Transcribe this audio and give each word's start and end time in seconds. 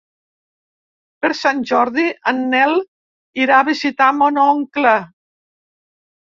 Per 1.25 1.29
Sant 1.39 1.61
Jordi 1.73 2.07
en 2.33 2.41
Nel 2.55 2.75
irà 3.45 3.61
a 3.61 3.69
visitar 3.71 4.11
mon 4.25 4.43
oncle. 4.49 4.99